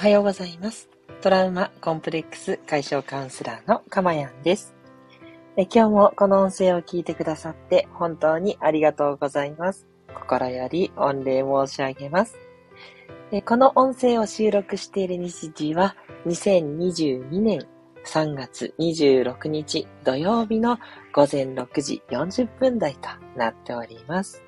[0.00, 0.88] はようございます。
[1.20, 4.74] トラウマコンプレックス解消カウンセラーのかまやんです
[5.58, 5.64] え。
[5.64, 9.86] 今日もこの音声を聞いてくださって本当にありがとうございます。
[10.14, 12.38] 心より御礼申し上げます。
[13.30, 17.68] えこの音声を収録している日時は2022年
[18.06, 20.78] 3月26日土曜日の
[21.12, 24.42] 午前6時40分台となっております。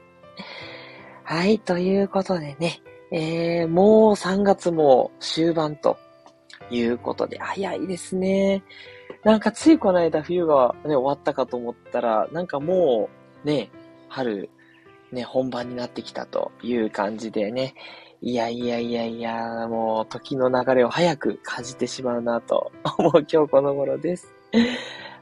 [1.24, 2.80] はい、ということでね、
[3.12, 5.98] えー、もう3月も終盤と
[6.70, 8.62] いうことで、早いですね。
[9.22, 13.10] なんかついこの間冬がね、終わったかと思ったら、なんかも
[13.44, 13.70] うね、
[14.08, 14.48] 春、
[15.12, 17.74] ね、本番になってきたという感じでね、
[18.22, 24.32] いやいやいやいや、もう時の流れを早く感じてしまうなと 思う今日この頃です。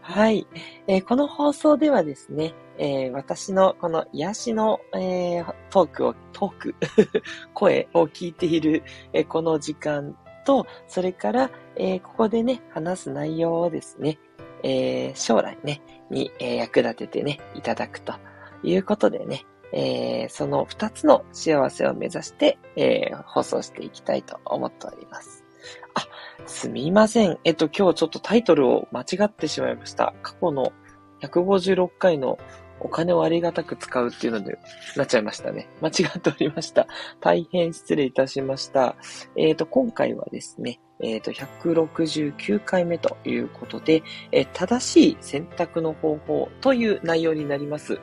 [0.00, 0.46] はい、
[0.86, 6.74] えー、この放送ではですね、えー、私のこの癒しの、えー、トークを、トーク
[7.52, 8.82] 声を聞いている、
[9.12, 14.18] えこの時間と、それから、えここでね、話す内容をですね、
[14.62, 18.14] え将来ね、に、え役立ててね、いただくと
[18.62, 25.44] いうことでね、えその二つの幸せを目指して、え放送していきたいと思っております。
[25.92, 26.06] あ、
[26.46, 27.38] すみません。
[27.44, 30.14] えっと、今日ちょっとタイトルを間違ってしまいました。
[30.22, 30.72] 過去の
[31.20, 32.38] 156回の
[32.80, 34.58] お金をありがたく使うっていうので、
[34.96, 35.68] なっちゃいましたね。
[35.80, 36.86] 間違っておりました。
[37.20, 38.96] 大変失礼いたしました。
[39.36, 48.00] えっ、ー、と、今回はですね、えっ、ー、と、169回目ということで、えー、正しい選択の方法という内容になります。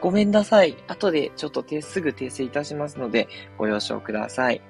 [0.00, 0.76] ごめんなさい。
[0.88, 4.60] 後でちょっとすぐ訂正いたしますので、ご了承ください。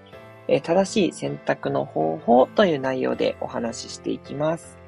[0.46, 4.78] え正しい選択の方法という内容でお話ししていきます。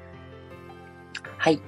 [1.37, 1.61] はい。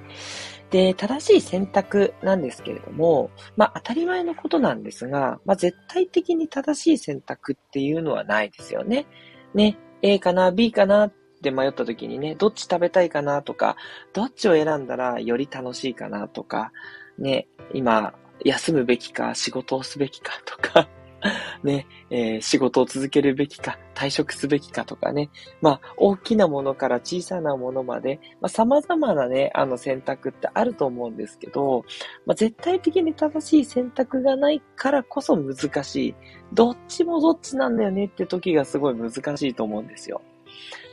[0.70, 9.06] で、正しい選択なんですけれども、まあ当たり前のことなんですが、まあ絶対的に正しい選択っていうのはないですよね。
[9.54, 13.76] ね、A かな、B かなって迷った時にね、どっち食べたいかなとか、
[14.12, 16.72] どっちを選んだらより楽しいかなとか、
[17.18, 18.14] ね、今、
[18.44, 20.88] 休むべきか、仕事をすべきかとか、
[21.62, 31.84] ね、えー、仕事を続けるべきか、退職すべきかとかね、まあ、大きなものから小さなものまで、まあ、様々なね、あの選択ってあると思うんですけど、
[32.26, 36.14] まあ、絶対的に正しい選択がないからこそ難しい。
[36.52, 40.22] どっちもどっちなんだよねって時がすごい難しいと思うんですよ。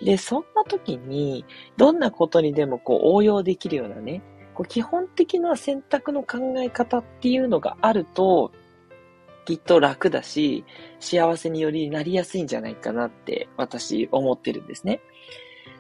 [0.04, 1.46] で、そんな時に、
[1.78, 4.22] どんなことにでもこう応用できるようなね、
[4.54, 8.52] こう基本的な選択の考え方っていうのがあると、
[9.48, 10.66] きっと楽だし、
[11.00, 15.00] 幸せによりなりやすいんじゃないかなって私思ってるんですね。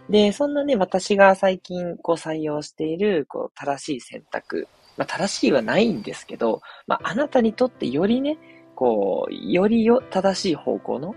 [0.09, 4.69] で、そんなね、私が最近こう採用しているこう正しい選択。
[4.95, 8.37] まあ正しいはないんですけど、まああなたにとってよりね、
[8.73, 11.13] こう、よりよ正しい方向の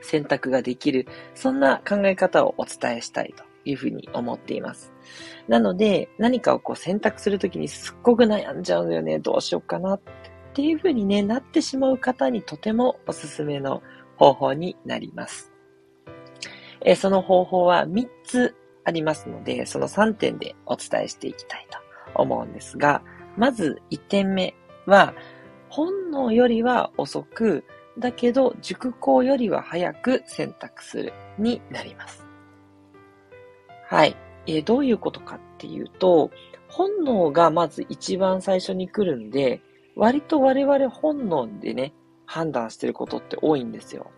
[0.00, 4.92] 選択ができる、そんな考え方をお伝えしたいというふうに思っています。
[5.48, 9.18] なので、何かをこう選択するときにすっごく悩んじゃうんだよね。
[9.18, 10.00] どうしようかなっ
[10.54, 13.82] っていう風にね、なってしまう方にとてもおすすめの
[14.16, 15.50] 方法になります。
[16.82, 18.54] えその方法は3つ
[18.84, 21.78] ありますので、その3点でお伝えしていきたいと
[22.14, 23.02] 思うんですが、
[23.36, 24.54] まず1点目
[24.86, 25.12] は、
[25.70, 27.64] 本能よりは遅く、
[27.98, 32.24] だけど熟考よりは早く選択するになります。
[33.88, 34.16] はい。
[34.46, 36.30] え、どういうことかっていうと、
[36.68, 39.60] 本能がまず一番最初に来るんで、
[39.96, 41.94] 割と我々本能でね、
[42.26, 44.10] 判断してることって多いんですよ。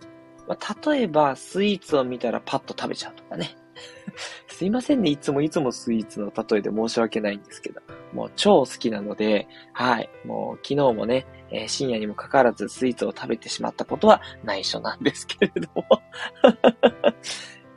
[0.48, 3.56] まあ、例えば、スイーツを見たらパッと食べちゃうとかね。
[4.46, 5.10] すいませんね。
[5.10, 7.80] いつもいつもスイーツの例えで申し訳ないんですけど。
[8.12, 10.08] もう超好きなので、はい。
[10.24, 15.84] もう昨日もね、えー、深夜にもかかわらずスイーツを食べてしまったことは内緒なんですけれども。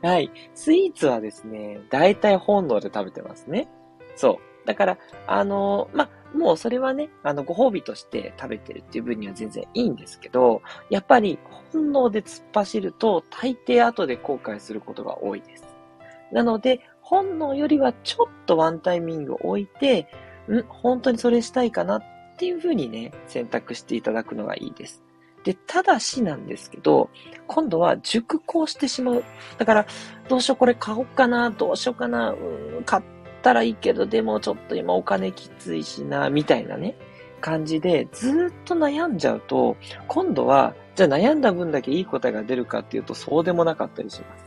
[0.02, 0.30] はい。
[0.54, 3.68] スイーツはですね、大体本能で食べてますね。
[4.16, 4.66] そう。
[4.66, 11.38] だから、あのー、まもうそれはね、あの、ご褒美として食べてるっていう分には全然いいんですけど、やっぱり
[11.72, 15.64] 本能で突っ走ると、大抵後で後悔することが多いです。
[16.32, 20.08] なので、本能よりはちょっとワンタイミングを置いて、
[20.50, 22.02] ん本当にそれしたいかなっ
[22.38, 25.02] ていうふうにね、選択していただくのがいいです。
[25.44, 27.10] で、ただしなんですけど、
[27.46, 29.24] 今度は熟考してしまう。
[29.58, 29.86] だから、
[30.28, 32.34] どうしようこれ買おうかな、どうしようかな、う
[32.80, 36.94] ん、買ってったらいいけど、でもちょっと今お金きついしな、みたいなね、
[37.40, 39.76] 感じでずっと悩んじゃうと、
[40.06, 44.44] 今度は、じゃあ悩んだ分だけいい答えが出るかっていうと、そうでもなかったりします。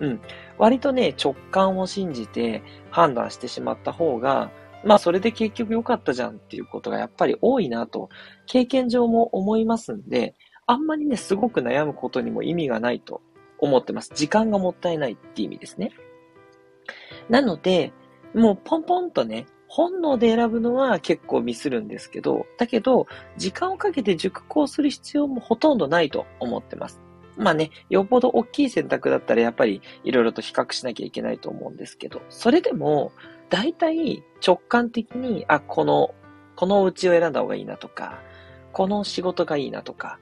[0.00, 0.20] うん。
[0.56, 4.50] 割とね、直感を信じて判断してしまった方が、
[4.84, 8.08] まあそれで結局良かったじゃんっていうことがやっぱり多いなと、
[8.46, 10.36] 経験上も思いますんで、
[10.66, 13.20] あんまりね、すごく悩むことにも意味がないと
[13.58, 14.12] 思ってます。
[14.14, 15.90] 時間がもったいないっていう意味ですね。
[17.28, 17.92] なので、
[18.34, 27.00] もうポンポンとね、本能で選ぶのは結構ミスるんですけど、だけど、時間をかけて熟考する必要もほとんどないと思ってます。
[27.36, 33.12] まあね、よっぽど大きい選択だったらやっぱりいろいろと比較しなきゃいけないと思うんですけど、それでも、
[33.50, 36.14] 大体直感的に、あ、この、
[36.56, 38.20] このうちを選んだ方がいいなとか、
[38.72, 40.18] この仕事がいいなとか、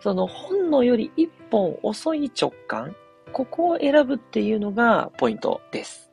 [0.00, 2.94] その本能より一本遅い直感、
[3.32, 6.03] ここを選ぶっていうのがポイントです。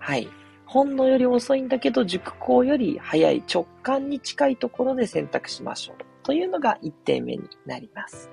[0.00, 0.28] はい。
[0.66, 5.96] 本能より遅いんだけど、熟考より早い直感に近いところで選択しましょう。
[6.22, 8.30] というのが1点目になります。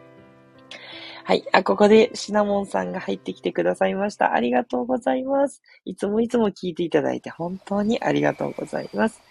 [1.24, 1.44] はい。
[1.52, 4.34] あ、ここでシナモンさんが入ってきてくださいました。
[4.34, 5.62] ありがとうございます。
[5.84, 9.22] いつもいつも聞いていただいて本当にありがとうございます。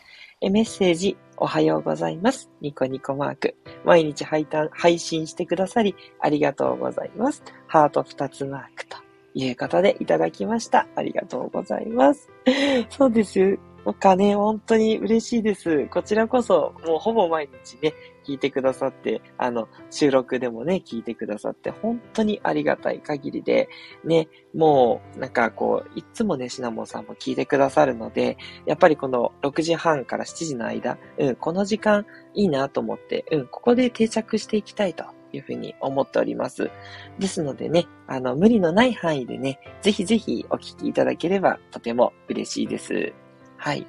[0.43, 2.50] えメッセージ、おはようございます。
[2.61, 3.56] ニコニコマーク。
[3.85, 7.43] 毎日配配信してくださり、ありがとうございます。
[7.67, 9.06] ハート2つマークと
[9.37, 10.88] いうことでいただきました。
[10.97, 12.31] ありがとうございます。
[12.91, 13.59] そうです。
[13.85, 15.87] お金、本当に嬉しいです。
[15.87, 17.94] こちらこそ、もうほぼ毎日ね、
[18.27, 23.69] 聞いてくださって、あの、収録でもね、聞いてくださって、本当にありがたい限りで、
[24.03, 35.05] ね、もう、なんかこう、いつもね、シナモンさんも聞いてくださるので、やっぱりこの6時半から7時の間、うん、この時間いいなと思って、うん、ここで定着していきたいと
[35.37, 36.71] いうふうに思っております。
[37.19, 43.12] ですのでね、あの、無理のない範囲でね、ぜひぜひお聞きいただければとても嬉しいです。
[43.56, 43.87] はい。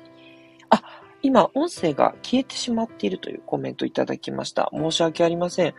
[0.70, 0.84] あ、
[1.22, 4.70] 今、音声が消えてしまっているというコメントいただきました。
[4.74, 5.74] 申し訳ありません。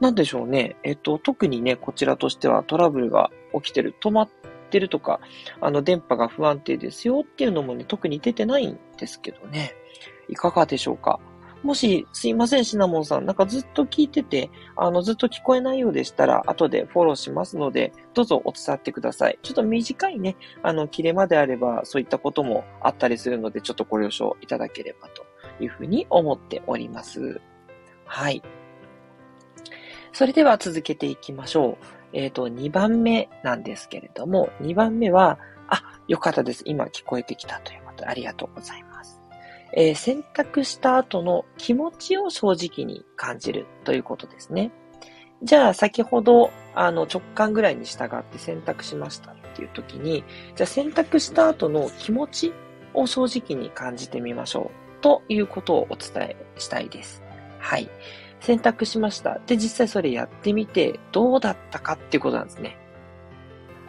[0.00, 0.76] なんでしょうね。
[0.82, 4.28] えっと、特にね、こちらとしてはトラブルが起きてる、止まっ
[4.70, 5.20] てるとか、
[5.60, 9.72] あの、電波が不安定ですよっていうのもね、特に出てないんですけどね。
[10.28, 11.20] いかがでしょうか？
[11.64, 13.24] もし、すいません、シナモンさん。
[13.24, 19.38] なんかずっと聞いてて、あの、ずっと聞こえないようでしたら、後でフォローしますので、どうぞお伝ってください。
[19.42, 25.24] ちょっと短いね、あの、切れ間であれば、そういったこともあったりするので、ちょっとご了承いただければと
[25.58, 27.40] いうふうに思っております。
[28.04, 28.42] はい。
[30.12, 31.86] それでは続けていきましょう。
[32.12, 35.38] えっ、ー、と、2番目なんですけれども、2番目は、
[35.68, 36.62] あ、よかったです。
[36.66, 38.93] 今聞こえてきたということで、ありがとうございます。
[39.76, 44.70] えー、選択した後の気持ちを正直に感じるということですね。
[45.42, 50.24] じゃあ先ほどあの直感ぐらいに従って選択しましたっていう時に、
[50.54, 52.52] じゃあ選択した後の気持ち
[52.94, 57.22] を正直に感じてみましょうということをお伝えしたいです。
[57.58, 57.88] はい。
[58.40, 59.40] 選択しました。
[59.46, 62.78] で、実際それやってみてどうだったかっていうことなんですね。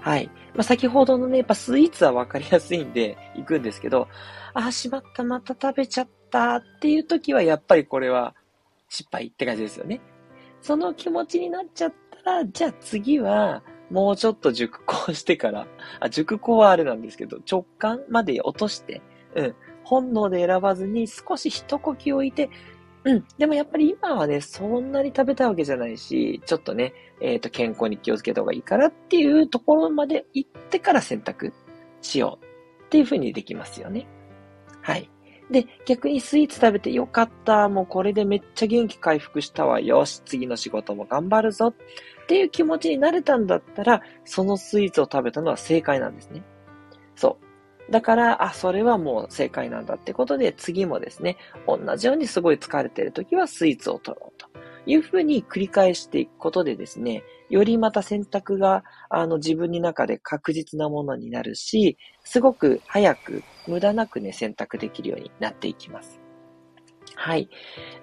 [0.06, 0.30] はい。
[0.54, 4.07] まあ、先ほどのね、やっぱスイーツはわかりやすいんで行くんですけど、
[4.54, 8.36] あ、しまった、また食べちゃったっていう時は、やっぱりこれは
[8.88, 10.00] 失敗って感じですよね。
[10.62, 11.94] その気持ちになっちゃっ
[12.24, 15.66] たら、じゃあ次は、もうちょっと熟考してから、
[16.00, 19.01] あ、熟考はあれなんですけど、直感まで落として、
[19.34, 22.51] うん、本能で選ばずに少し一呼吸置いて、
[23.06, 23.24] うん。
[23.38, 31.54] でもやっぱり今はね、そんなに食べたいわけじゃないし、ちょっとね、えっ、ー、と、健康に気をつけた方がいいからっていうところまで行ってから選択
[32.02, 32.46] しよう
[32.86, 34.07] っていうふうにできますよね。
[34.81, 35.10] はい。
[35.52, 37.69] で、逆にスイーツ食べてよかった。
[37.69, 39.79] もうこれでめっちゃ元気回復したわ。
[39.79, 41.68] よし、次の仕事も頑張るぞ。
[41.68, 46.44] っていう気持ちになれたんだったら、そのスイーツを食べたのは正解なんですね。
[47.15, 47.45] そう。
[47.89, 51.38] だから、あ、それはもう正解なんだってことで、次もですね、
[51.68, 54.48] 同じようにすごい疲れてる時はスイーツを取ろうと
[54.86, 66.20] いうふうに繰り返していくことでですね、よりまた選択が、あの、自分の中で確実なものになるし、すごく早く無駄なくね、選択できるようになっていきます。
[67.15, 67.50] はい。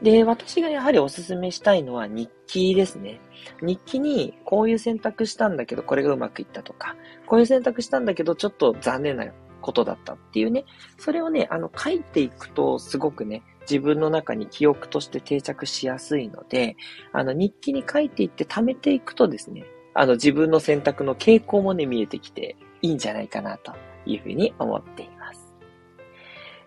[0.00, 3.20] で、私がやはりお勧めしたいのは日記ですね。
[3.60, 6.96] 日記にこういう選択したんだけどこれがうまくいったとか、
[7.26, 9.26] こういう選択したんだけどちょっと残念な
[9.62, 10.66] ことだったっていうね、
[10.98, 16.76] それをね、あの書いていくとすごくね、自分の中に記憶として定着しやすいので、
[17.12, 19.64] あの日記に書いていって貯めていくとですね、
[19.94, 23.72] あの自分の選択の傾向もね、見えてきていいんじゃないかなと
[24.04, 25.54] いうふうに思っています。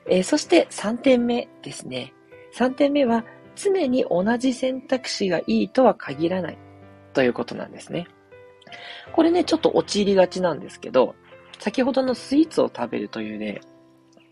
[0.07, 2.13] えー、そして3点目ですね。
[2.55, 3.25] 3点目は
[3.55, 6.57] 常に同じ選択肢がいいとは限らない
[7.13, 8.07] ということなんですね。
[9.13, 11.15] これね、ちょっと陥りがちなんですけど、
[11.59, 13.61] 先ほどのスイーツを食べるというね、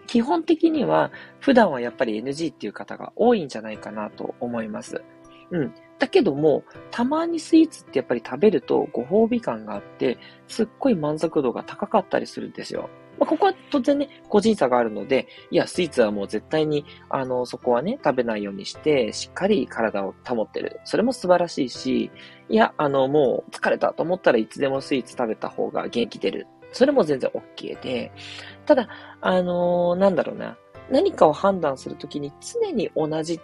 [0.08, 5.02] 基本的には普段はやっぱり NG っていう方が多いんじゃないかなと思います。
[5.52, 5.74] うん。
[6.00, 12.90] だけども、たまにスイーツってやっぱり食べるとご褒美感があって、すっごい満足度が高かったりするんですよ。
[13.20, 20.82] まあ、ここは当然ね、個人差があるので、いや、スイーツはもう絶対に、あの、そこはね、食べないようにして、しっかり体を保ってる。
[20.84, 22.12] それも素晴らしいし、
[22.50, 26.48] いや、あの、もう疲れたと思ったらいつでもスイーツ食べた方が元気出る。
[26.74, 28.12] それも全然 OK で、
[28.66, 28.90] ただ、
[29.22, 30.58] あのー、なんだろうな、
[30.90, 33.40] 何かを判断するときに常に同じ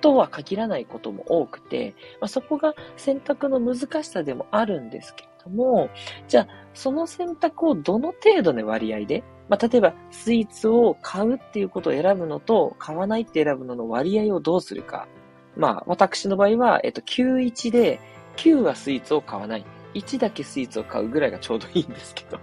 [0.00, 5.90] とは限らないことも多くて、まあ、そこが選択の難しさでもあるんですけれども、
[6.28, 15.06] じゃあ、その選択をどの程度の割合で、まあ、例えば、スイーツを買うっていうことを選ぶのと、買わないって選ぶのの割合をどうするか。
[15.56, 18.00] まあ、私の場合は、えっと、91で、
[18.36, 19.64] 9はスイーツを買わない。
[19.94, 22.38] 1だけスイーツを買うぐらいがちょうどいいんですけど。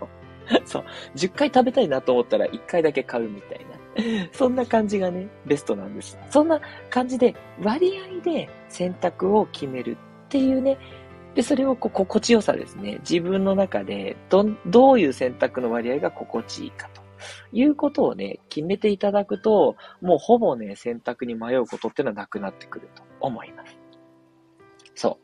[0.66, 0.84] そう。
[1.16, 3.84] 10回食べたいなと思ったら1回だけ買うみたいな。
[4.34, 6.18] そんな感じがね、ベストなんです。
[6.30, 6.60] そんな
[6.90, 10.78] 感じで、割合で選択を決めるっていうね、
[11.36, 13.00] で、それをこう心地よさですね。
[13.00, 17.02] 自分の中でど、どういう選択の割合が心地いいかと
[17.52, 23.78] いうことをね、決めていただくと、もうほぼね、選択に迷うことっていうのはなくなってくると思います。
[24.96, 25.20] そ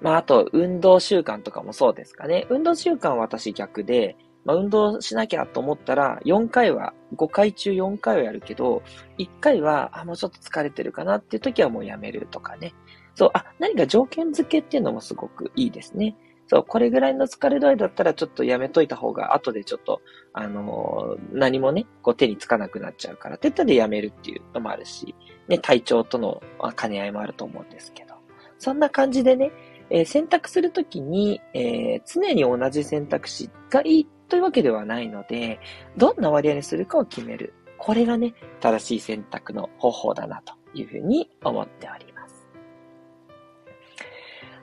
[0.00, 0.04] う。
[0.04, 2.46] まあ、あと、運動習慣とかもそうですかね。
[2.50, 8.82] 運動習慣は私逆で、まあ、運動しなきゃと思ったら、4回は、5回中4回はやるけど、
[9.18, 12.74] 1回は、あ、もうちょっと疲れてるかなっていう時はもうやめるとかね。
[13.14, 16.16] そう、あ、何か条件付けっていうのもすごくいいですね。
[16.46, 20.00] そう、これぐらいの疲れ度合いだったらちょっとやめといた方が、後でちょっと、
[20.32, 25.14] あのー、何もね、こう手につかなくなっちゃうから、って言ったらやめるっていうのもあるし、
[25.48, 26.42] ね、体調との
[26.76, 28.14] 兼ね合いもあると思うんですけど。
[28.58, 29.52] そんな感じでね、
[29.90, 35.60] えー、選択するときに、えー、常に同じ選択肢がいいっというわけではないので、
[35.96, 37.52] どんな割合にするかを決める。
[37.76, 42.48] これがね、正しい選択の方法だなというふうに思っております。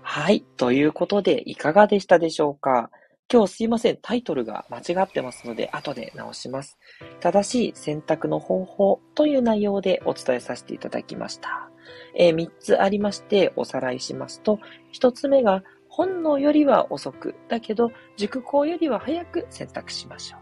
[0.01, 0.41] はい。
[0.55, 2.89] ということで、いかがでしたでしょうか
[3.31, 3.99] 今日すいません。
[4.01, 6.77] タイトルが間違ってますので、後で直します。
[7.19, 11.69] 正しい選択の方法という内容でお伝えさせていただきました。
[12.15, 14.59] えー、3つありまして、おさらいしますと、
[14.93, 15.63] 1つ目が、
[15.97, 20.41] 本能よりは遅く、だけど熟考よりは早く選択しましょう。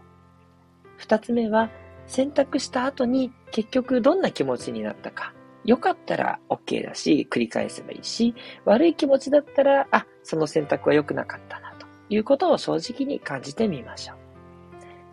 [0.98, 1.70] 二つ目は、
[2.06, 5.32] 選択した後に結局どんな気持ちになったか。
[5.64, 8.34] 良かったら OK だし、繰り返せばいいし、
[8.66, 14.16] 悪い気持ちだったら、あ、その選択は良くなかったな、ということを正直に感じてみましょう。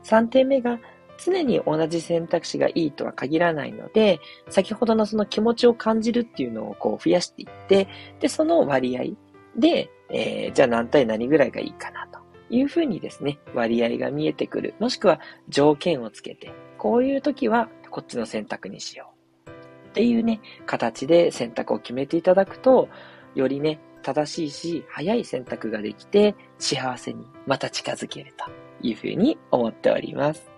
[0.04, 0.78] 三点目が、
[1.24, 4.20] 常に同じ選択肢がいいとは限らないので、
[4.50, 7.88] 先ほどのその気持ちを感じるっていうのをこう増やしていって、
[8.20, 9.16] で、その割合
[9.58, 14.75] で、えー、じゃあ何対何ぐらいがいいかなというふうにですね、割合が見えてくる。
[14.79, 19.12] もしくは条件をつけて、こういう時はこっちの選択にしよ
[19.48, 19.50] う。
[19.89, 22.89] っていうね、形で選択を決めていただくと、
[23.36, 28.46] よりね、正しいし、早い選択ができて、幸せにまた近づけると
[28.82, 30.51] いうふうに思っております。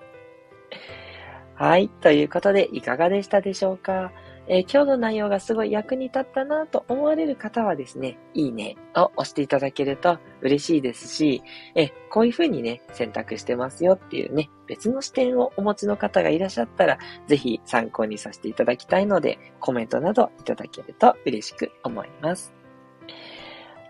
[1.54, 1.88] はい。
[1.88, 4.12] ということで、いかがでしたでしょうか？
[4.48, 11.42] えー、今日の内容がすごい役に立ったなと思われる方はですね、いいねを押していただけると嬉しいですし、
[11.74, 22.65] えこういうふうにね、選択してますよっていうね、別の視点をお持ちの方がいらっしゃったら、ぜひ参考にさせていただきたいので、コメントなどいただけると嬉しく思います。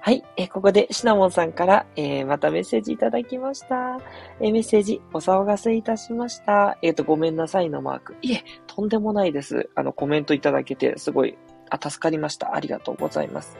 [0.06, 0.24] はい。
[0.38, 3.98] えここでシナモンさんから、えー、またメッセージいただきました。
[4.40, 6.78] えー、メッセージ、お騒がせいたしました。
[6.84, 8.16] えっ、と、ごめんなさいのマーク。
[8.22, 9.68] いえ、とんでもないです。
[9.74, 11.36] あの、コメントいただけて、すごい、
[11.72, 12.54] あ、助かりました。
[12.54, 13.58] ありがとうございます。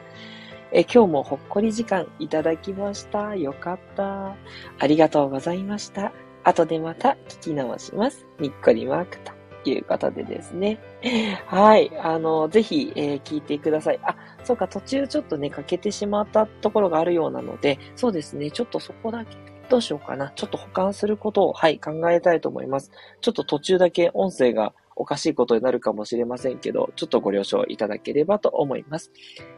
[0.72, 3.36] え今日もほっこり時間いただきました。
[3.36, 4.36] よかった。
[4.78, 6.12] ありがとうございました。
[6.44, 8.24] 後でまた聞き直します。
[8.40, 9.35] にっこりマークと。
[9.72, 10.80] いう方でですね。
[11.48, 11.92] はい。
[12.00, 14.00] あの、ぜひ、えー、聞いてください。
[14.04, 19.38] あ、そうか、途中ちょっとね、欠けてしまったところがあるようなので、そうですね、ちょっとそこだけ、
[19.70, 20.32] どうしようかな。
[20.36, 22.92] ちょっと保管することを、はい、考えたいと思います。
[23.22, 29.12] ちょっと途中だけ音声がおかしいことになるかもしれませんけど、ちょっとご了承いただければと思います。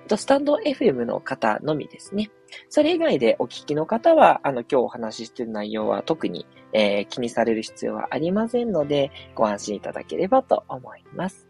[0.07, 2.31] スタンド FM の方のみですね。
[2.69, 11.47] それ以外でお聞きの方は、あの、今日お話ししている内容は特に、えー、気にされる必要はありませんので、ご安心いただければと思います。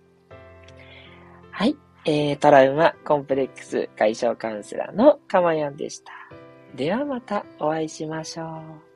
[1.52, 1.76] はい。
[2.06, 6.14] えー、トラウマコンプレックス解消カウンセラーのかまやんでした。
[6.76, 8.87] ではまたお会いしましょう。